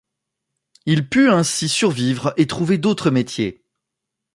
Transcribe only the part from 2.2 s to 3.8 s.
et trouver d'autres métiers.